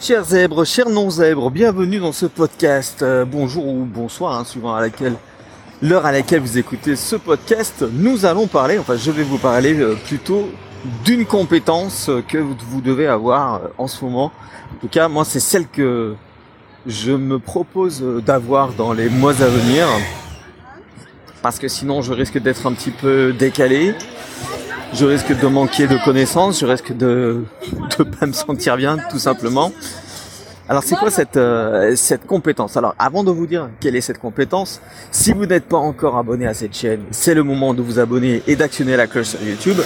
Chers 0.00 0.24
zèbres, 0.24 0.64
chers 0.66 0.90
non-zèbres, 0.90 1.50
bienvenue 1.50 1.98
dans 1.98 2.12
ce 2.12 2.26
podcast. 2.26 3.02
Euh, 3.02 3.24
bonjour 3.24 3.66
ou 3.66 3.84
bonsoir, 3.84 4.38
hein, 4.38 4.44
suivant 4.44 4.74
à 4.74 4.80
laquelle 4.80 5.14
l'heure 5.80 6.04
à 6.04 6.12
laquelle 6.12 6.40
vous 6.40 6.58
écoutez 6.58 6.94
ce 6.94 7.16
podcast. 7.16 7.84
Nous 7.92 8.26
allons 8.26 8.46
parler, 8.46 8.78
enfin 8.78 8.96
je 8.96 9.10
vais 9.10 9.22
vous 9.22 9.38
parler 9.38 9.80
euh, 9.80 9.94
plutôt 9.94 10.50
d'une 11.04 11.24
compétence 11.24 12.10
que 12.28 12.36
vous 12.36 12.80
devez 12.82 13.06
avoir 13.06 13.54
euh, 13.54 13.58
en 13.78 13.86
ce 13.86 14.04
moment. 14.04 14.32
En 14.74 14.80
tout 14.80 14.88
cas, 14.88 15.08
moi 15.08 15.24
c'est 15.24 15.40
celle 15.40 15.68
que 15.68 16.14
je 16.86 17.12
me 17.12 17.38
propose 17.38 18.02
d'avoir 18.26 18.72
dans 18.72 18.92
les 18.92 19.08
mois 19.08 19.40
à 19.40 19.46
venir. 19.46 19.86
Parce 21.40 21.58
que 21.58 21.68
sinon 21.68 22.02
je 22.02 22.12
risque 22.12 22.38
d'être 22.38 22.66
un 22.66 22.72
petit 22.72 22.90
peu 22.90 23.32
décalé. 23.32 23.94
Je 24.94 25.06
risque 25.06 25.36
de 25.36 25.46
manquer 25.48 25.88
de 25.88 25.98
connaissances, 26.04 26.60
je 26.60 26.66
risque 26.66 26.96
de 26.96 27.42
ne 27.98 28.04
pas 28.04 28.26
me 28.26 28.32
sentir 28.32 28.76
bien 28.76 28.96
tout 29.10 29.18
simplement. 29.18 29.72
Alors 30.68 30.84
c'est 30.84 30.94
quoi 30.94 31.10
cette, 31.10 31.36
euh, 31.36 31.96
cette 31.96 32.26
compétence? 32.26 32.76
Alors 32.76 32.94
avant 32.96 33.24
de 33.24 33.32
vous 33.32 33.48
dire 33.48 33.70
quelle 33.80 33.96
est 33.96 34.00
cette 34.00 34.18
compétence, 34.18 34.80
si 35.10 35.32
vous 35.32 35.46
n'êtes 35.46 35.64
pas 35.64 35.78
encore 35.78 36.16
abonné 36.16 36.46
à 36.46 36.54
cette 36.54 36.76
chaîne, 36.76 37.00
c'est 37.10 37.34
le 37.34 37.42
moment 37.42 37.74
de 37.74 37.82
vous 37.82 37.98
abonner 37.98 38.42
et 38.46 38.54
d'actionner 38.54 38.96
la 38.96 39.08
cloche 39.08 39.26
sur 39.26 39.42
YouTube. 39.42 39.78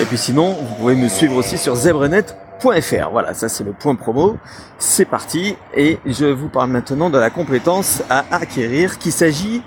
Et 0.00 0.04
puis 0.04 0.16
sinon, 0.16 0.52
vous 0.52 0.74
pouvez 0.76 0.94
me 0.94 1.08
suivre 1.08 1.34
aussi 1.34 1.58
sur 1.58 1.74
zebrenet.fr. 1.74 3.10
Voilà, 3.10 3.34
ça 3.34 3.48
c'est 3.48 3.64
le 3.64 3.72
point 3.72 3.96
promo. 3.96 4.36
C'est 4.78 5.06
parti 5.06 5.56
et 5.76 5.98
je 6.06 6.26
vous 6.26 6.48
parle 6.48 6.70
maintenant 6.70 7.10
de 7.10 7.18
la 7.18 7.30
compétence 7.30 8.04
à 8.08 8.24
acquérir 8.30 8.98
qui 8.98 9.10
s'agit 9.10 9.60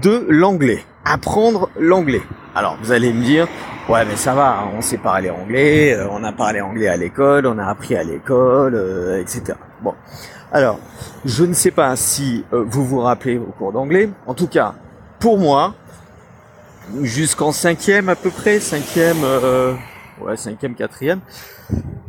de 0.00 0.26
l'anglais. 0.28 0.84
Apprendre 1.04 1.70
l'anglais. 1.78 2.22
Alors 2.54 2.78
vous 2.82 2.92
allez 2.92 3.12
me 3.12 3.24
dire, 3.24 3.48
ouais 3.88 4.04
mais 4.04 4.16
ça 4.16 4.34
va, 4.34 4.64
on 4.76 4.80
sait 4.80 4.98
parler 4.98 5.30
anglais, 5.30 5.94
euh, 5.94 6.06
on 6.10 6.22
a 6.24 6.32
parlé 6.32 6.60
anglais 6.60 6.88
à 6.88 6.96
l'école, 6.96 7.46
on 7.46 7.58
a 7.58 7.64
appris 7.64 7.96
à 7.96 8.04
l'école, 8.04 8.74
euh, 8.74 9.20
etc. 9.20 9.54
Bon, 9.82 9.94
alors, 10.50 10.80
je 11.26 11.44
ne 11.44 11.52
sais 11.52 11.70
pas 11.70 11.94
si 11.96 12.44
euh, 12.54 12.64
vous 12.66 12.84
vous 12.84 13.00
rappelez 13.00 13.36
au 13.36 13.52
cours 13.58 13.72
d'anglais. 13.72 14.08
En 14.26 14.32
tout 14.32 14.46
cas, 14.46 14.74
pour 15.18 15.36
moi, 15.36 15.74
jusqu'en 17.02 17.52
cinquième 17.52 18.08
à 18.08 18.16
peu 18.16 18.30
près, 18.30 18.58
cinquième, 18.58 19.18
euh, 19.24 19.74
ouais, 20.22 20.38
cinquième, 20.38 20.74
quatrième, 20.74 21.20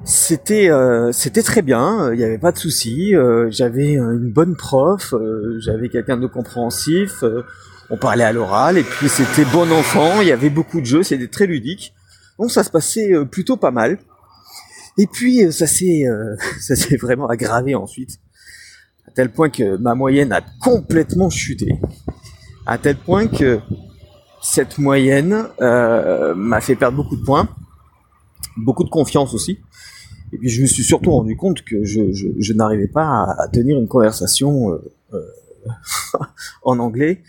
c'était 0.06 0.70
euh, 0.72 1.12
c'était 1.12 1.44
très 1.44 1.62
bien. 1.62 2.14
Il 2.14 2.18
n'y 2.18 2.24
avait 2.24 2.38
pas 2.38 2.54
de 2.54 2.58
souci. 2.58 3.14
j'avais 3.50 3.96
une 3.96 4.32
bonne 4.32 4.56
prof, 4.56 5.14
j'avais 5.60 5.90
quelqu'un 5.90 6.16
de 6.16 6.28
compréhensif. 6.28 7.26
On 7.90 7.98
parlait 7.98 8.24
à 8.24 8.32
l'oral 8.32 8.78
et 8.78 8.84
puis 8.84 9.10
c'était 9.10 9.46
bon 9.46 9.72
enfant. 9.72 10.22
Il 10.22 10.28
y 10.28 10.32
avait 10.32 10.50
beaucoup 10.50 10.82
de 10.82 10.86
jeux, 10.86 11.04
c'était 11.04 11.28
très 11.28 11.48
ludique. 11.48 11.94
Donc 12.38 12.52
ça 12.52 12.64
se 12.64 12.70
passait 12.70 13.12
plutôt 13.30 13.58
pas 13.58 13.72
mal. 13.72 14.00
Et 15.00 15.08
puis 15.08 15.46
euh, 15.46 15.52
ça 15.52 15.66
s'est 15.66 16.06
euh, 16.06 16.36
ça 16.60 16.76
s'est 16.76 16.98
vraiment 16.98 17.28
aggravé 17.28 17.74
ensuite, 17.74 18.20
à 19.08 19.12
tel 19.12 19.32
point 19.32 19.50
que 19.50 19.78
ma 19.78 19.96
moyenne 19.96 20.34
a 20.34 20.42
complètement 20.62 21.30
chuté, 21.30 21.80
à 22.66 22.78
tel 22.78 22.98
point 22.98 23.28
que 23.28 23.60
cette 24.42 24.78
moyenne 24.78 25.48
euh, 25.62 26.36
m'a 26.36 26.60
fait 26.60 26.76
perdre 26.76 26.98
beaucoup 26.98 27.16
de 27.16 27.24
points, 27.24 27.48
beaucoup 28.58 28.84
de 28.84 28.90
confiance 28.90 29.34
aussi. 29.34 29.60
Et 30.34 30.38
puis 30.38 30.50
je 30.50 30.62
me 30.62 30.68
suis 30.68 30.84
surtout 30.84 31.12
rendu 31.12 31.36
compte 31.38 31.64
que 31.64 31.84
je 31.84 32.54
n'arrivais 32.54 32.88
pas 32.88 33.36
à, 33.38 33.48
tenir 33.48 33.80
une 33.80 33.88
conversation 33.88 34.80
en 36.64 36.78
anglais 36.78 37.24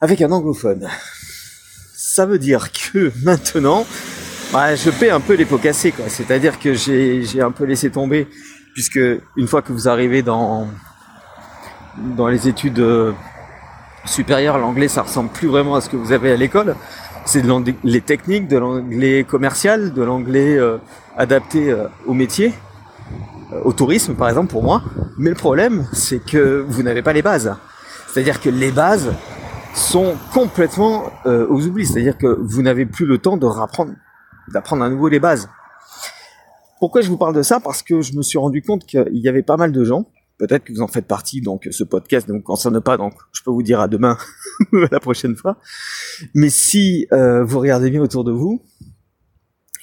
avec 0.00 0.22
un 0.22 0.30
anglophone. 0.30 0.88
Ça 1.94 2.26
veut 2.26 2.38
dire 2.38 2.70
que 2.72 3.12
maintenant, 3.24 3.86
Ouais, 4.54 4.76
je 4.76 4.90
paie 4.90 5.10
un 5.10 5.18
peu 5.18 5.34
les 5.34 5.44
pots 5.44 5.58
cassés, 5.58 5.90
quoi. 5.90 6.04
C'est-à-dire 6.08 6.60
que 6.60 6.72
j'ai, 6.72 7.40
un 7.40 7.50
peu 7.50 7.64
laissé 7.64 7.90
tomber, 7.90 8.28
puisque 8.74 9.00
une 9.36 9.48
fois 9.48 9.60
que 9.60 9.72
vous 9.72 9.88
arrivez 9.88 10.22
dans, 10.22 10.68
dans 12.16 12.28
les 12.28 12.46
études 12.46 12.78
euh, 12.78 13.12
supérieures, 14.04 14.56
l'anglais, 14.58 14.86
ça 14.86 15.02
ressemble 15.02 15.30
plus 15.30 15.48
vraiment 15.48 15.74
à 15.74 15.80
ce 15.80 15.88
que 15.88 15.96
vous 15.96 16.12
avez 16.12 16.30
à 16.30 16.36
l'école. 16.36 16.76
C'est 17.24 17.42
de 17.42 17.74
les 17.82 18.00
techniques, 18.00 18.46
de 18.46 18.56
l'anglais 18.56 19.24
commercial, 19.24 19.92
de 19.92 20.02
l'anglais 20.02 20.56
euh, 20.56 20.78
adapté 21.16 21.68
euh, 21.70 21.88
au 22.06 22.14
métier, 22.14 22.54
au 23.64 23.72
tourisme, 23.72 24.14
par 24.14 24.28
exemple, 24.28 24.52
pour 24.52 24.62
moi. 24.62 24.84
Mais 25.18 25.30
le 25.30 25.36
problème, 25.36 25.88
c'est 25.92 26.24
que 26.24 26.64
vous 26.68 26.84
n'avez 26.84 27.02
pas 27.02 27.12
les 27.12 27.22
bases. 27.22 27.56
C'est-à-dire 28.12 28.40
que 28.40 28.48
les 28.48 28.70
bases 28.70 29.12
sont 29.76 30.16
complètement 30.32 31.10
aux 31.24 31.66
oublis. 31.66 31.86
C'est-à-dire 31.86 32.18
que 32.18 32.38
vous 32.40 32.62
n'avez 32.62 32.86
plus 32.86 33.06
le 33.06 33.18
temps 33.18 33.36
de 33.36 33.46
rapprendre 33.46 33.92
d'apprendre 34.48 34.84
à 34.84 34.88
nouveau 34.88 35.08
les 35.08 35.20
bases. 35.20 35.48
Pourquoi 36.78 37.00
je 37.00 37.08
vous 37.08 37.16
parle 37.16 37.34
de 37.34 37.42
ça? 37.42 37.60
Parce 37.60 37.82
que 37.82 38.02
je 38.02 38.14
me 38.14 38.22
suis 38.22 38.38
rendu 38.38 38.62
compte 38.62 38.86
qu'il 38.86 39.08
y 39.12 39.28
avait 39.28 39.42
pas 39.42 39.56
mal 39.56 39.72
de 39.72 39.84
gens, 39.84 40.06
peut-être 40.38 40.64
que 40.64 40.72
vous 40.72 40.82
en 40.82 40.88
faites 40.88 41.06
partie, 41.06 41.40
donc 41.40 41.68
ce 41.70 41.84
podcast 41.84 42.28
ne 42.28 42.34
vous 42.34 42.42
concerne 42.42 42.80
pas, 42.80 42.96
donc 42.96 43.14
je 43.32 43.42
peux 43.42 43.50
vous 43.50 43.62
dire 43.62 43.80
à 43.80 43.88
demain, 43.88 44.18
la 44.72 45.00
prochaine 45.00 45.36
fois. 45.36 45.56
Mais 46.34 46.50
si 46.50 47.06
euh, 47.12 47.44
vous 47.44 47.60
regardez 47.60 47.90
bien 47.90 48.02
autour 48.02 48.24
de 48.24 48.32
vous, 48.32 48.62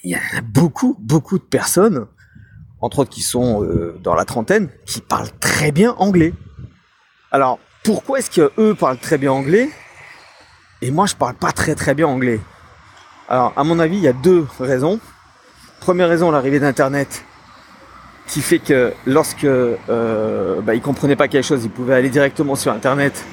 il 0.04 0.12
y 0.12 0.16
a 0.16 0.20
beaucoup, 0.44 0.96
beaucoup 1.00 1.40
de 1.40 1.44
personnes, 1.44 2.08
entre 2.80 3.00
autres 3.00 3.10
qui 3.10 3.22
sont 3.22 3.64
euh, 3.64 3.98
dans 4.04 4.14
la 4.14 4.26
trentaine, 4.26 4.70
qui 4.86 5.02
parlent 5.02 5.32
très 5.40 5.72
bien 5.72 5.94
anglais. 5.98 6.34
Alors, 7.32 7.58
pourquoi 7.84 8.20
est-ce 8.20 8.30
qu'eux 8.30 8.76
parlent 8.76 9.00
très 9.00 9.18
bien 9.18 9.32
anglais? 9.32 9.70
Et 10.84 10.92
moi 10.92 11.06
je 11.06 11.16
parle 11.16 11.36
pas 11.36 11.52
très 11.52 11.76
très 11.76 11.94
bien 11.94 12.08
anglais 12.08 12.40
alors, 13.30 13.54
à 13.56 13.64
mon 13.64 13.80
avis, 13.80 13.98
il 13.98 14.04
y 14.04 14.08
a 14.08 14.14
deux 14.14 14.46
raisons. 14.60 15.00
Première 15.80 16.10
raison, 16.10 16.30
l'arrivée 16.30 16.60
d'Internet, 16.60 17.24
qui 18.28 18.42
fait 18.42 18.60
que 18.60 18.94
lorsque 19.06 19.46
euh, 19.46 20.62
bah, 20.62 20.76
ils 20.76 20.82
comprenaient 20.82 21.16
pas 21.16 21.28
quelque 21.28 21.46
chose, 21.46 21.64
ils 21.64 21.70
pouvaient 21.70 21.96
aller 21.96 22.10
directement 22.10 22.56
sur 22.56 22.72
Internet 22.72 23.26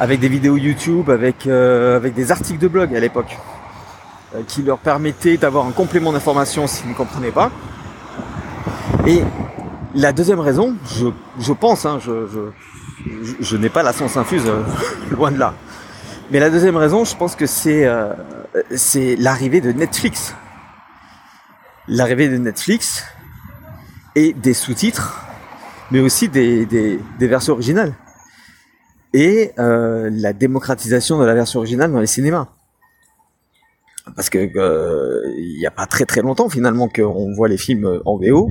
avec 0.00 0.20
des 0.20 0.28
vidéos 0.28 0.56
YouTube, 0.56 1.10
avec, 1.10 1.46
euh, 1.46 1.96
avec 1.96 2.14
des 2.14 2.30
articles 2.30 2.60
de 2.60 2.68
blog 2.68 2.94
à 2.94 3.00
l'époque, 3.00 3.36
euh, 4.36 4.42
qui 4.46 4.62
leur 4.62 4.78
permettaient 4.78 5.36
d'avoir 5.36 5.66
un 5.66 5.72
complément 5.72 6.12
d'information 6.12 6.68
s'ils 6.68 6.88
ne 6.88 6.94
comprenaient 6.94 7.32
pas. 7.32 7.50
Et 9.06 9.22
la 9.94 10.12
deuxième 10.12 10.40
raison, 10.40 10.76
je, 10.86 11.08
je 11.40 11.52
pense, 11.52 11.84
hein, 11.84 11.98
je, 12.00 12.28
je, 12.28 13.34
je, 13.40 13.56
n'ai 13.56 13.68
pas 13.68 13.82
la 13.82 13.92
science 13.92 14.16
infuse, 14.16 14.46
euh, 14.46 14.62
loin 15.10 15.32
de 15.32 15.38
là. 15.38 15.54
Mais 16.30 16.40
la 16.40 16.50
deuxième 16.50 16.76
raison, 16.76 17.06
je 17.06 17.16
pense 17.16 17.34
que 17.34 17.46
c'est 17.46 17.86
euh, 17.86 18.12
c'est 18.76 19.16
l'arrivée 19.16 19.62
de 19.62 19.72
Netflix. 19.72 20.34
L'arrivée 21.86 22.28
de 22.28 22.36
Netflix 22.36 23.02
et 24.14 24.34
des 24.34 24.52
sous-titres, 24.52 25.24
mais 25.90 26.00
aussi 26.00 26.28
des, 26.28 26.66
des, 26.66 27.00
versions 27.26 27.54
originales. 27.54 27.94
Et 29.14 29.52
euh, 29.58 30.10
la 30.12 30.34
démocratisation 30.34 31.18
de 31.18 31.24
la 31.24 31.32
version 31.32 31.60
originale 31.60 31.90
dans 31.92 32.00
les 32.00 32.06
cinémas. 32.06 32.48
Parce 34.14 34.28
que 34.28 34.38
euh, 34.38 35.22
il 35.38 35.56
n'y 35.58 35.66
a 35.66 35.70
pas 35.70 35.86
très 35.86 36.04
très 36.04 36.20
longtemps 36.20 36.50
finalement 36.50 36.88
qu'on 36.88 37.32
voit 37.32 37.48
les 37.48 37.56
films 37.56 38.02
en 38.04 38.18
VO. 38.18 38.50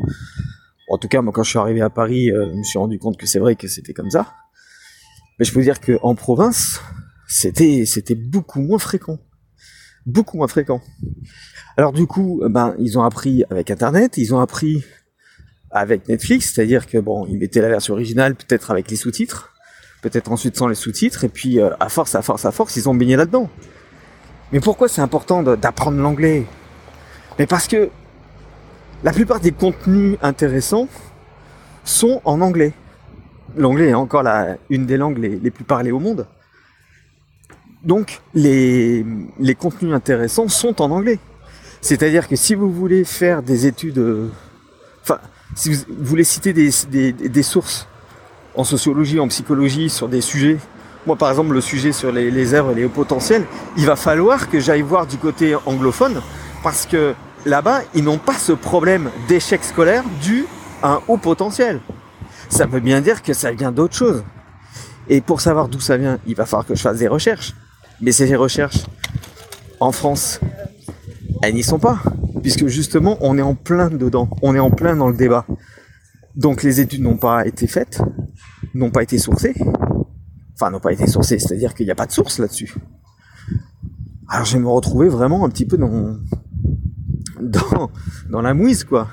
En 0.90 0.98
tout 0.98 1.08
cas, 1.08 1.22
moi 1.22 1.32
quand 1.32 1.44
je 1.44 1.52
suis 1.52 1.60
arrivé 1.60 1.82
à 1.82 1.92
Paris, 1.92 2.32
je 2.34 2.58
me 2.58 2.64
suis 2.64 2.80
rendu 2.80 2.98
compte 2.98 3.18
que 3.18 3.28
c'est 3.28 3.40
vrai 3.40 3.56
que 3.56 3.68
c'était 3.68 3.94
comme 3.94 4.10
ça. 4.10 4.34
Mais 5.38 5.46
je 5.46 5.54
peux 5.54 5.62
dire 5.62 5.80
qu'en 5.80 6.16
province, 6.16 6.82
c'était 7.28 7.86
c'était 7.86 8.16
beaucoup 8.16 8.62
moins 8.62 8.80
fréquent 8.80 9.20
beaucoup 10.08 10.38
moins 10.38 10.48
fréquent. 10.48 10.82
Alors 11.76 11.92
du 11.92 12.08
coup, 12.08 12.42
ben 12.50 12.74
ils 12.80 12.98
ont 12.98 13.04
appris 13.04 13.44
avec 13.52 13.70
Internet, 13.70 14.18
ils 14.18 14.34
ont 14.34 14.40
appris 14.40 14.84
avec 15.70 16.08
Netflix, 16.08 16.54
c'est-à-dire 16.54 16.88
que 16.88 16.98
bon, 16.98 17.28
ils 17.28 17.38
mettaient 17.38 17.62
la 17.62 17.68
version 17.68 17.94
originale 17.94 18.34
peut-être 18.34 18.72
avec 18.72 18.90
les 18.90 18.96
sous-titres, 18.96 19.54
peut-être 20.02 20.32
ensuite 20.32 20.56
sans 20.58 20.68
les 20.68 20.76
sous-titres, 20.76 21.26
et 21.26 21.30
puis 21.30 21.60
euh, 21.60 21.70
à 21.80 21.90
force, 21.90 22.16
à 22.16 22.22
force, 22.22 22.46
à 22.46 22.52
force, 22.52 22.78
ils 22.78 22.90
ont 22.90 22.96
baigné 22.96 23.18
là-dedans. 23.18 23.50
Mais 24.54 24.62
pourquoi 24.62 24.88
c'est 24.88 25.02
important 25.02 25.44
d'apprendre 25.44 25.98
l'anglais? 25.98 26.46
Mais 27.38 27.46
parce 27.46 27.68
que 27.68 27.90
la 29.04 29.12
plupart 29.12 29.42
des 29.42 29.52
contenus 29.52 30.18
intéressants 30.22 30.88
sont 31.84 32.22
en 32.24 32.40
anglais. 32.40 32.74
L'anglais 33.58 33.90
est 33.90 33.94
encore 33.94 34.24
la, 34.24 34.58
une 34.70 34.86
des 34.86 34.96
langues 34.96 35.18
les 35.18 35.52
plus 35.52 35.66
parlées 35.66 35.92
au 35.92 36.00
monde. 36.00 36.28
Donc 37.84 38.22
les, 38.34 39.06
les 39.40 39.56
contenus 39.56 39.94
intéressants 39.94 40.48
sont 40.48 40.82
en 40.82 40.92
anglais. 40.92 41.20
C'est-à-dire 41.82 42.28
que 42.28 42.36
si 42.36 42.56
vous 42.56 42.72
voulez 42.72 43.04
faire 43.04 43.44
des 43.44 43.68
études, 43.68 44.00
euh, 44.00 44.30
enfin, 45.04 45.20
si 45.56 45.74
vous 45.74 45.84
voulez 46.00 46.24
citer 46.24 46.54
des, 46.54 46.72
des, 47.14 47.44
sources 47.44 47.88
en 48.56 48.64
sociologie, 48.64 49.20
en 49.20 49.28
psychologie 49.28 49.90
sur 49.90 50.10
des 50.10 50.22
sujets, 50.22 50.58
moi 51.06 51.16
par 51.16 51.30
exemple 51.30 51.54
le 51.54 51.62
sujet 51.62 51.92
sur 51.92 52.12
les, 52.12 52.32
les 52.32 52.54
œuvres 52.54 52.72
et 52.72 52.76
les 52.76 52.86
hauts 52.86 52.90
potentiels, 52.90 53.46
il 53.78 53.86
va 53.86 53.96
falloir 53.96 54.50
que 54.50 54.60
j'aille 54.60 54.82
voir 54.82 55.06
du 55.06 55.18
côté 55.18 55.56
anglophone 55.66 56.22
parce 56.64 56.86
que 56.86 57.14
là-bas 57.46 57.82
ils 57.94 58.04
n'ont 58.04 58.18
pas 58.18 58.34
ce 58.34 58.52
problème 58.52 59.12
d'échec 59.28 59.64
scolaire 59.64 60.04
dû 60.22 60.46
à 60.82 60.94
un 60.94 61.02
haut 61.08 61.18
potentiel. 61.18 61.80
Ça 62.50 62.66
veut 62.66 62.80
bien 62.80 63.02
dire 63.02 63.22
que 63.22 63.34
ça 63.34 63.52
vient 63.52 63.72
d'autre 63.72 63.96
chose. 63.96 64.24
Et 65.10 65.22
pour 65.22 65.42
savoir 65.42 65.70
d'où 65.70 65.80
ça 65.80 65.96
vient, 65.96 66.18
il 66.26 66.36
va 66.36 66.46
falloir 66.46 66.66
que 66.66 66.76
je 66.76 66.82
fasse 66.82 66.98
des 66.98 67.08
recherches. 67.08 67.54
Mais 68.02 68.12
ces 68.12 68.36
recherches, 68.36 68.86
en 69.80 69.92
France, 69.92 70.40
elles 71.42 71.56
n'y 71.56 71.64
sont 71.64 71.80
pas. 71.80 72.00
Puisque 72.42 72.68
justement, 72.68 73.18
on 73.22 73.38
est 73.38 73.42
en 73.42 73.56
plein 73.56 73.90
dedans. 73.90 74.30
On 74.42 74.56
est 74.56 74.60
en 74.60 74.70
plein 74.70 74.96
dans 74.96 75.08
le 75.10 75.16
débat. 75.18 75.46
Donc 76.36 76.62
les 76.62 76.80
études 76.80 77.02
n'ont 77.02 77.18
pas 77.18 77.48
été 77.48 77.66
faites, 77.66 78.00
n'ont 78.76 78.92
pas 78.92 79.02
été 79.02 79.18
sourcées. 79.18 79.56
Enfin, 80.54 80.70
n'ont 80.70 80.80
pas 80.80 80.94
été 80.94 81.08
sourcées, 81.08 81.40
c'est-à-dire 81.40 81.74
qu'il 81.74 81.88
n'y 81.88 81.92
a 81.92 81.96
pas 81.96 82.06
de 82.06 82.12
source 82.12 82.38
là-dessus. 82.40 82.76
Alors 84.30 84.46
je 84.46 84.54
vais 84.54 84.64
me 84.64 84.70
retrouver 84.70 85.08
vraiment 85.10 85.46
un 85.46 85.50
petit 85.50 85.66
peu 85.66 85.78
dans, 85.78 86.18
dans, 88.30 88.42
la 88.42 88.54
mouise, 88.54 88.84
quoi. 88.84 89.08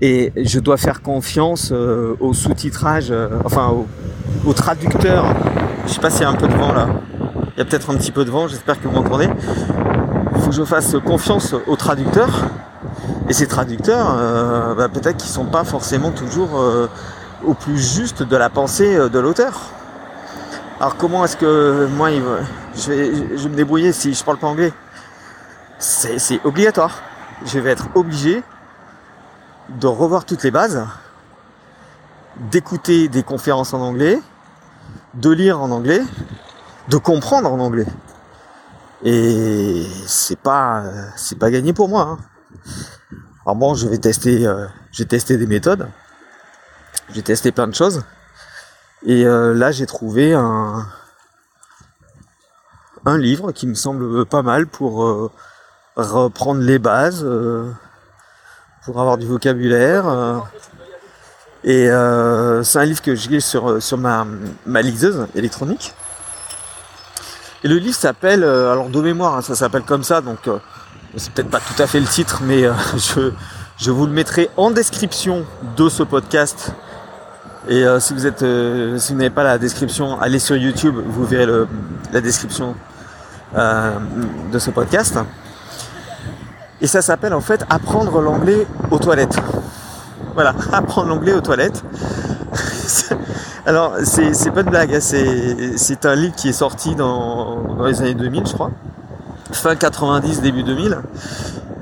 Et 0.00 0.32
je 0.36 0.60
dois 0.60 0.78
faire 0.78 1.02
confiance 1.02 1.72
euh, 1.72 2.16
au 2.20 2.32
sous-titrage, 2.32 3.10
euh, 3.10 3.28
enfin 3.44 3.68
au, 3.68 3.86
au, 4.46 4.52
traducteur. 4.54 5.34
Je 5.86 5.92
sais 5.92 6.00
pas 6.00 6.10
s'il 6.10 6.22
y 6.22 6.24
a 6.24 6.30
un 6.30 6.36
peu 6.36 6.48
de 6.48 6.54
vent 6.54 6.72
là. 6.72 7.02
Y 7.60 7.62
a 7.62 7.66
peut-être 7.66 7.90
un 7.90 7.96
petit 7.98 8.10
peu 8.10 8.24
de 8.24 8.30
vent, 8.30 8.48
j'espère 8.48 8.80
que 8.80 8.88
vous 8.88 8.94
m'entendez. 8.94 9.28
Il 10.34 10.40
faut 10.40 10.48
que 10.48 10.54
je 10.54 10.64
fasse 10.64 10.96
confiance 11.04 11.54
au 11.66 11.76
traducteur. 11.76 12.30
Et 13.28 13.34
ces 13.34 13.46
traducteurs, 13.46 14.16
euh, 14.16 14.74
bah, 14.74 14.88
peut-être 14.88 15.18
qu'ils 15.18 15.28
sont 15.28 15.44
pas 15.44 15.64
forcément 15.64 16.10
toujours 16.10 16.58
au 17.44 17.52
plus 17.52 17.76
juste 17.76 18.22
de 18.22 18.34
la 18.34 18.48
pensée 18.48 18.96
de 18.96 19.18
l'auteur. 19.18 19.60
Alors 20.78 20.96
comment 20.96 21.22
est-ce 21.22 21.36
que 21.36 21.86
moi 21.98 22.08
je 22.74 22.90
vais, 22.90 23.12
je 23.36 23.42
vais 23.42 23.48
me 23.50 23.56
débrouiller 23.56 23.92
si 23.92 24.14
je 24.14 24.24
parle 24.24 24.38
pas 24.38 24.46
anglais? 24.46 24.72
C'est 25.78 26.40
obligatoire. 26.44 27.02
Je 27.44 27.58
vais 27.58 27.72
être 27.72 27.88
obligé 27.94 28.42
de 29.68 29.86
revoir 29.86 30.24
toutes 30.24 30.44
les 30.44 30.50
bases, 30.50 30.86
d'écouter 32.50 33.08
des 33.08 33.22
conférences 33.22 33.74
en 33.74 33.82
anglais, 33.82 34.18
de 35.12 35.28
lire 35.28 35.60
en 35.60 35.70
anglais, 35.70 36.00
de 36.90 36.96
comprendre 36.96 37.52
en 37.52 37.58
anglais. 37.60 37.86
Et 39.02 39.86
c'est 40.06 40.38
pas 40.38 40.84
c'est 41.16 41.38
pas 41.38 41.50
gagné 41.50 41.72
pour 41.72 41.88
moi. 41.88 42.02
Hein. 42.02 42.18
Alors 43.44 43.56
bon, 43.56 43.74
je 43.74 43.88
vais 43.88 43.98
tester 43.98 44.46
euh, 44.46 44.66
j'ai 44.92 45.06
testé 45.06 45.36
des 45.36 45.46
méthodes. 45.46 45.88
J'ai 47.14 47.22
testé 47.22 47.52
plein 47.52 47.68
de 47.68 47.74
choses. 47.74 48.04
Et 49.06 49.24
euh, 49.24 49.54
là, 49.54 49.72
j'ai 49.72 49.86
trouvé 49.86 50.34
un 50.34 50.86
un 53.06 53.16
livre 53.16 53.52
qui 53.52 53.66
me 53.66 53.74
semble 53.74 54.26
pas 54.26 54.42
mal 54.42 54.66
pour 54.66 55.04
euh, 55.04 55.30
reprendre 55.96 56.60
les 56.60 56.78
bases 56.78 57.24
pour 58.84 59.00
avoir 59.00 59.18
du 59.18 59.26
vocabulaire. 59.26 60.08
Euh, 60.08 60.38
et 61.62 61.90
euh, 61.90 62.62
c'est 62.62 62.78
un 62.78 62.84
livre 62.84 63.02
que 63.02 63.14
j'ai 63.14 63.40
sur, 63.40 63.82
sur 63.82 63.98
ma, 63.98 64.26
ma 64.66 64.82
liseuse 64.82 65.26
électronique. 65.34 65.94
Et 67.62 67.68
le 67.68 67.76
livre 67.76 67.94
s'appelle, 67.94 68.42
euh, 68.42 68.72
alors 68.72 68.88
de 68.88 69.00
mémoire, 69.00 69.36
hein, 69.36 69.42
ça 69.42 69.54
s'appelle 69.54 69.82
comme 69.82 70.02
ça, 70.02 70.20
donc 70.20 70.38
c'est 71.16 71.32
peut-être 71.32 71.50
pas 71.50 71.60
tout 71.60 71.82
à 71.82 71.86
fait 71.86 72.00
le 72.00 72.06
titre, 72.06 72.40
mais 72.44 72.62
je, 72.96 73.32
je 73.78 73.90
vous 73.90 74.06
le 74.06 74.12
mettrai 74.12 74.50
en 74.56 74.70
description 74.70 75.44
de 75.76 75.88
ce 75.88 76.02
podcast. 76.02 76.72
Et 77.68 77.84
si 78.00 78.14
vous 78.14 78.26
êtes, 78.26 78.38
si 78.98 79.12
vous 79.12 79.18
n'avez 79.18 79.30
pas 79.30 79.44
la 79.44 79.58
description, 79.58 80.18
allez 80.18 80.38
sur 80.38 80.56
YouTube, 80.56 80.96
vous 81.06 81.26
verrez 81.26 81.44
le, 81.44 81.68
la 82.10 82.22
description 82.22 82.74
de 83.54 84.58
ce 84.58 84.70
podcast. 84.70 85.18
Et 86.80 86.86
ça 86.86 87.02
s'appelle 87.02 87.34
en 87.34 87.40
fait 87.40 87.64
apprendre 87.68 88.20
l'anglais 88.20 88.66
aux 88.90 88.98
toilettes. 88.98 89.38
Voilà, 90.34 90.54
apprendre 90.72 91.08
l'anglais 91.08 91.32
aux 91.32 91.40
toilettes. 91.40 91.82
Alors, 93.66 93.94
c'est 94.04 94.50
pas 94.50 94.62
de 94.62 94.70
blague, 94.70 94.94
hein, 94.94 95.00
c'est 95.00 96.06
un 96.06 96.14
livre 96.14 96.34
qui 96.34 96.48
est 96.48 96.52
sorti 96.52 96.94
dans, 96.94 97.74
dans, 97.76 97.86
les 97.86 98.00
années 98.00 98.14
2000, 98.14 98.46
je 98.46 98.52
crois. 98.52 98.70
Fin 99.52 99.76
90, 99.76 100.40
début 100.40 100.62
2000. 100.62 100.98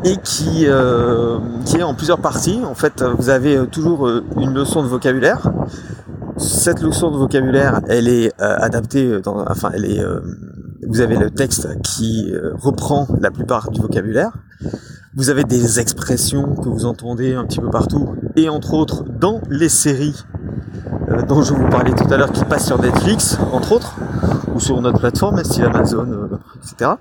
Et 0.05 0.17
qui, 0.17 0.67
euh, 0.67 1.39
qui 1.65 1.77
est 1.77 1.83
en 1.83 1.95
plusieurs 1.95 2.19
parties. 2.19 2.61
En 2.65 2.75
fait, 2.75 3.03
vous 3.03 3.31
avez 3.31 3.67
toujours 3.67 4.07
euh, 4.07 4.25
une 4.37 4.55
leçon 4.55 4.83
de 4.83 4.89
vocabulaire. 4.89 5.51
Cette 6.39 6.83
leçon 6.83 7.11
de 7.11 7.17
vocabulaire, 7.17 7.81
elle 7.89 8.07
est 8.07 8.33
euh, 8.41 8.57
adaptée, 8.59 9.21
dans, 9.21 9.45
enfin, 9.49 9.71
elle 9.75 9.85
est, 9.85 9.99
euh, 9.99 10.21
vous 10.87 11.01
avez 11.01 11.17
le 11.17 11.31
texte 11.31 11.69
qui 11.83 12.31
euh, 12.33 12.53
reprend 12.55 13.09
la 13.21 13.33
plupart 13.33 13.73
du 13.73 13.81
vocabulaire. 13.81 14.31
Vous 15.17 15.31
avez 15.31 15.43
des 15.43 15.81
expressions 15.81 16.55
que 16.55 16.69
vous 16.69 16.87
entendez 16.87 17.35
un 17.35 17.45
petit 17.45 17.59
peu 17.59 17.71
partout, 17.71 18.15
et 18.37 18.49
entre 18.49 18.75
autres 18.75 19.03
dans 19.03 19.41
les 19.51 19.69
séries 19.69 20.15
euh, 21.11 21.23
dont 21.23 21.43
je 21.43 21.55
vous 21.55 21.69
parlais 21.69 21.93
tout 21.93 22.13
à 22.13 22.17
l'heure 22.17 22.33
qui 22.33 22.45
passent 22.45 22.67
sur 22.67 22.81
Netflix, 22.81 23.39
entre 23.53 23.73
autres, 23.73 23.97
ou 24.55 24.61
sur 24.61 24.81
notre 24.81 24.99
plateforme, 24.99 25.43
style 25.43 25.65
Amazon, 25.65 26.11
euh, 26.11 26.39
etc. 26.57 26.93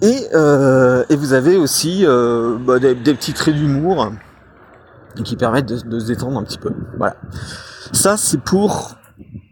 Et, 0.00 0.26
euh, 0.34 1.04
et, 1.10 1.16
vous 1.16 1.32
avez 1.32 1.56
aussi 1.56 2.04
bah, 2.04 2.80
des, 2.80 2.94
petits 2.94 3.32
traits 3.32 3.54
d'humour 3.54 4.12
qui 5.24 5.36
permettent 5.36 5.66
de, 5.66 5.98
se 6.00 6.06
détendre 6.06 6.38
un 6.38 6.42
petit 6.42 6.58
peu. 6.58 6.72
Voilà. 6.96 7.16
Ça, 7.92 8.16
c'est 8.16 8.40
pour 8.40 8.96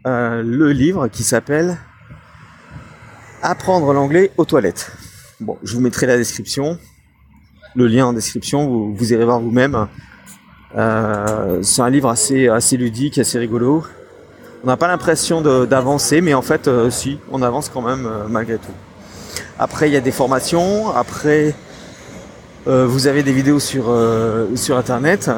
le 0.05 0.71
livre 0.71 1.07
qui 1.07 1.23
s'appelle 1.23 1.77
Apprendre 3.43 3.93
l'anglais 3.93 4.31
aux 4.37 4.45
toilettes. 4.45 4.91
Bon, 5.39 5.57
je 5.63 5.73
vous 5.73 5.81
mettrai 5.81 6.05
la 6.05 6.17
description, 6.17 6.77
le 7.75 7.87
lien 7.87 8.05
en 8.05 8.13
description, 8.13 8.67
vous, 8.67 8.93
vous 8.93 9.13
irez 9.13 9.25
voir 9.25 9.39
vous-même. 9.39 9.87
Euh, 10.77 11.59
c'est 11.61 11.81
un 11.81 11.89
livre 11.89 12.09
assez, 12.09 12.47
assez 12.47 12.77
ludique, 12.77 13.17
assez 13.17 13.37
rigolo. 13.37 13.83
On 14.63 14.67
n'a 14.67 14.77
pas 14.77 14.87
l'impression 14.87 15.41
d'avancer, 15.41 16.21
mais 16.21 16.33
en 16.33 16.41
fait, 16.41 16.67
euh, 16.67 16.89
si, 16.89 17.19
on 17.31 17.41
avance 17.41 17.69
quand 17.69 17.81
même 17.81 18.05
euh, 18.05 18.27
malgré 18.29 18.57
tout. 18.57 18.71
Après, 19.57 19.89
il 19.89 19.93
y 19.93 19.97
a 19.97 20.01
des 20.01 20.11
formations. 20.11 20.95
Après, 20.95 21.55
euh, 22.67 22.85
vous 22.87 23.07
avez 23.07 23.23
des 23.23 23.33
vidéos 23.33 23.59
sur, 23.59 23.85
euh, 23.89 24.55
sur 24.55 24.77
Internet. 24.77 25.31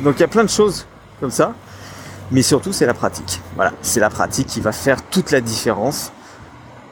Donc, 0.00 0.14
il 0.16 0.20
y 0.20 0.24
a 0.24 0.28
plein 0.28 0.44
de 0.44 0.50
choses 0.50 0.86
comme 1.20 1.30
ça. 1.30 1.54
Mais 2.30 2.42
surtout, 2.42 2.72
c'est 2.72 2.86
la 2.86 2.94
pratique. 2.94 3.40
Voilà, 3.54 3.72
c'est 3.82 4.00
la 4.00 4.10
pratique 4.10 4.46
qui 4.46 4.60
va 4.60 4.72
faire 4.72 5.02
toute 5.02 5.30
la 5.30 5.40
différence 5.40 6.12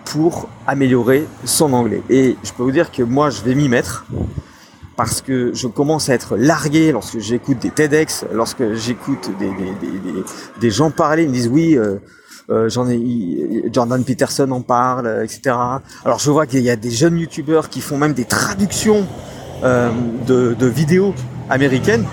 pour 0.05 0.49
améliorer 0.67 1.27
son 1.45 1.73
anglais. 1.73 2.03
Et 2.09 2.37
je 2.43 2.53
peux 2.53 2.63
vous 2.63 2.71
dire 2.71 2.91
que 2.91 3.03
moi, 3.03 3.31
je 3.31 3.43
vais 3.43 3.55
m'y 3.55 3.69
mettre 3.69 4.07
parce 4.97 5.21
que 5.21 5.53
je 5.55 5.67
commence 5.67 6.09
à 6.09 6.15
être 6.15 6.37
largué 6.37 6.93
lorsque 6.93 7.19
j'écoute 7.19 7.59
des 7.59 7.71
TEDx, 7.71 8.25
lorsque 8.33 8.75
j'écoute 8.75 9.31
des, 9.39 9.49
des, 9.49 9.53
des, 9.53 10.25
des, 10.61 10.71
gens 10.71 10.91
parler, 10.91 11.25
ils 11.25 11.29
me 11.29 11.35
disent 11.35 11.49
oui, 11.49 11.77
euh, 11.77 11.97
euh, 12.51 12.69
j'en 12.69 12.89
ai, 12.89 13.65
Jordan 13.73 14.03
Peterson 14.05 14.51
en 14.51 14.63
parle, 14.63 15.23
etc. 15.23 15.55
Alors 16.05 16.19
je 16.19 16.31
vois 16.31 16.47
qu'il 16.47 16.61
y 16.61 16.71
a 16.71 16.77
des 16.77 16.91
jeunes 16.91 17.19
youtubeurs 17.19 17.69
qui 17.69 17.81
font 17.81 17.99
même 17.99 18.15
des 18.15 18.25
traductions 18.25 19.07
euh, 19.65 19.91
de, 20.27 20.53
de, 20.53 20.67
vidéos 20.67 21.15
américaines, 21.49 22.05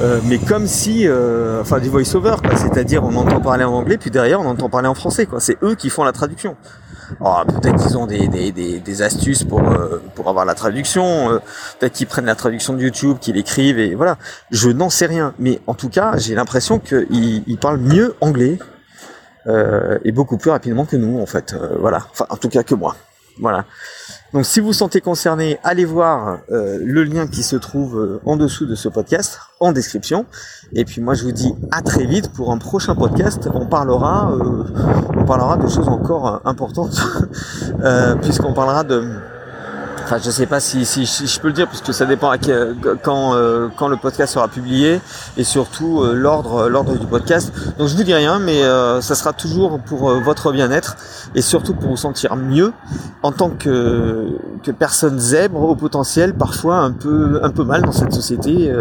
euh, 0.00 0.18
mais 0.24 0.38
comme 0.38 0.66
si, 0.66 1.06
euh, 1.06 1.60
enfin 1.60 1.78
du 1.78 1.90
voice-over, 1.90 2.36
c'est-à-dire 2.56 3.04
on 3.04 3.14
entend 3.16 3.40
parler 3.40 3.64
en 3.64 3.72
anglais, 3.74 3.98
puis 3.98 4.10
derrière 4.10 4.40
on 4.40 4.46
entend 4.46 4.70
parler 4.70 4.88
en 4.88 4.94
français, 4.94 5.26
quoi. 5.26 5.40
C'est 5.40 5.58
eux 5.62 5.74
qui 5.74 5.90
font 5.90 6.04
la 6.04 6.12
traduction. 6.12 6.56
Oh, 7.20 7.36
peut-être 7.46 7.82
qu'ils 7.82 7.96
ont 7.98 8.06
des, 8.06 8.28
des, 8.28 8.52
des, 8.52 8.80
des, 8.80 9.02
astuces 9.02 9.44
pour, 9.44 9.60
euh, 9.60 10.02
pour 10.14 10.28
avoir 10.28 10.44
la 10.44 10.54
traduction, 10.54 11.30
euh, 11.30 11.38
peut-être 11.78 11.92
qu'ils 11.92 12.06
prennent 12.06 12.26
la 12.26 12.34
traduction 12.34 12.72
de 12.72 12.82
YouTube, 12.82 13.18
qu'ils 13.20 13.34
l'écrivent, 13.34 13.78
et 13.78 13.94
voilà. 13.94 14.18
Je 14.50 14.70
n'en 14.70 14.90
sais 14.90 15.06
rien, 15.06 15.34
mais 15.38 15.60
en 15.66 15.74
tout 15.74 15.88
cas, 15.88 16.16
j'ai 16.16 16.34
l'impression 16.34 16.78
qu'ils 16.78 17.42
ils 17.46 17.58
parlent 17.58 17.80
mieux 17.80 18.14
anglais 18.20 18.58
euh, 19.46 19.98
et 20.04 20.12
beaucoup 20.12 20.38
plus 20.38 20.50
rapidement 20.50 20.84
que 20.86 20.96
nous, 20.96 21.20
en 21.20 21.26
fait. 21.26 21.54
Euh, 21.54 21.76
voilà, 21.78 22.06
enfin, 22.10 22.26
en 22.30 22.36
tout 22.36 22.48
cas 22.48 22.62
que 22.62 22.74
moi. 22.74 22.96
Voilà. 23.40 23.64
Donc 24.34 24.44
si 24.44 24.58
vous 24.58 24.72
sentez 24.72 25.00
concerné, 25.00 25.60
allez 25.62 25.84
voir 25.84 26.38
euh, 26.50 26.76
le 26.82 27.04
lien 27.04 27.28
qui 27.28 27.44
se 27.44 27.54
trouve 27.54 27.96
euh, 27.96 28.20
en 28.26 28.36
dessous 28.36 28.66
de 28.66 28.74
ce 28.74 28.88
podcast, 28.88 29.38
en 29.60 29.70
description. 29.70 30.26
Et 30.72 30.84
puis 30.84 31.00
moi 31.00 31.14
je 31.14 31.22
vous 31.22 31.30
dis 31.30 31.54
à 31.70 31.82
très 31.82 32.04
vite 32.04 32.32
pour 32.32 32.50
un 32.50 32.58
prochain 32.58 32.96
podcast. 32.96 33.48
On 33.54 33.66
parlera, 33.66 34.32
euh, 34.32 34.64
on 35.16 35.24
parlera 35.24 35.56
de 35.56 35.68
choses 35.68 35.86
encore 35.86 36.40
importantes, 36.44 37.00
puisqu'on 38.22 38.54
parlera 38.54 38.82
de 38.82 39.04
Enfin, 40.04 40.18
je 40.22 40.30
sais 40.30 40.44
pas 40.44 40.60
si, 40.60 40.84
si, 40.84 41.06
si, 41.06 41.26
je 41.26 41.40
peux 41.40 41.46
le 41.46 41.54
dire 41.54 41.66
puisque 41.66 41.94
ça 41.94 42.04
dépend 42.04 42.28
à 42.28 42.36
quand 42.36 43.34
euh, 43.36 43.68
quand 43.74 43.88
le 43.88 43.96
podcast 43.96 44.34
sera 44.34 44.48
publié 44.48 45.00
et 45.38 45.44
surtout 45.44 46.02
euh, 46.02 46.12
l'ordre 46.12 46.68
l'ordre 46.68 46.98
du 46.98 47.06
podcast. 47.06 47.50
Donc 47.78 47.88
je 47.88 47.96
vous 47.96 48.02
dis 48.02 48.12
rien, 48.12 48.38
mais 48.38 48.62
euh, 48.64 49.00
ça 49.00 49.14
sera 49.14 49.32
toujours 49.32 49.80
pour 49.80 50.10
votre 50.20 50.52
bien-être 50.52 50.96
et 51.34 51.40
surtout 51.40 51.72
pour 51.72 51.88
vous 51.88 51.96
sentir 51.96 52.36
mieux 52.36 52.74
en 53.22 53.32
tant 53.32 53.48
que 53.48 54.28
que 54.62 54.72
personne 54.72 55.18
zèbre 55.18 55.62
au 55.62 55.74
potentiel, 55.74 56.34
parfois 56.34 56.80
un 56.80 56.92
peu 56.92 57.40
un 57.42 57.50
peu 57.50 57.64
mal 57.64 57.80
dans 57.80 57.92
cette 57.92 58.12
société 58.12 58.76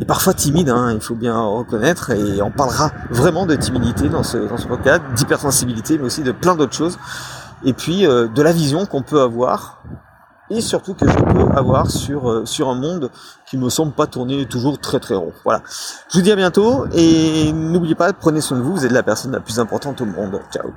et 0.00 0.04
parfois 0.04 0.32
timide. 0.32 0.68
Hein, 0.68 0.92
il 0.94 1.00
faut 1.00 1.16
bien 1.16 1.40
reconnaître 1.40 2.12
et 2.12 2.40
on 2.40 2.52
parlera 2.52 2.92
vraiment 3.10 3.46
de 3.46 3.56
timidité 3.56 4.08
dans 4.08 4.22
ce 4.22 4.36
dans 4.36 4.58
ce 4.58 4.68
podcast, 4.68 5.02
d'hypersensibilité, 5.16 5.98
mais 5.98 6.04
aussi 6.04 6.22
de 6.22 6.30
plein 6.30 6.54
d'autres 6.54 6.76
choses. 6.76 7.00
Et 7.64 7.72
puis 7.72 8.02
de 8.02 8.42
la 8.42 8.52
vision 8.52 8.86
qu'on 8.86 9.02
peut 9.02 9.20
avoir 9.20 9.82
surtout 10.60 10.94
que 10.94 11.08
je 11.08 11.14
peux 11.16 11.50
avoir 11.56 11.90
sur, 11.90 12.30
euh, 12.30 12.46
sur 12.46 12.68
un 12.68 12.74
monde 12.74 13.10
qui 13.46 13.56
me 13.56 13.68
semble 13.68 13.92
pas 13.92 14.06
tourner 14.06 14.46
toujours 14.46 14.78
très 14.78 15.00
très 15.00 15.14
rond. 15.14 15.32
Voilà. 15.44 15.62
Je 16.10 16.18
vous 16.18 16.22
dis 16.22 16.32
à 16.32 16.36
bientôt 16.36 16.86
et 16.92 17.52
n'oubliez 17.52 17.94
pas, 17.94 18.12
prenez 18.12 18.40
soin 18.40 18.58
de 18.58 18.62
vous, 18.62 18.72
vous 18.72 18.84
êtes 18.84 18.92
la 18.92 19.02
personne 19.02 19.32
la 19.32 19.40
plus 19.40 19.58
importante 19.58 20.00
au 20.00 20.06
monde. 20.06 20.40
Ciao. 20.52 20.70